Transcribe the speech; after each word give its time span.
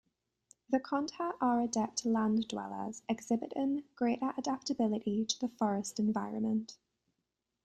The 0.67 0.79
Kondha 0.79 1.35
are 1.39 1.61
adept 1.61 2.05
land 2.07 2.47
dwellers 2.47 3.03
exhibiting 3.07 3.83
greater 3.95 4.33
adaptability 4.35 5.25
to 5.27 5.39
the 5.39 5.47
forest 5.49 5.99
environment. 5.99 6.79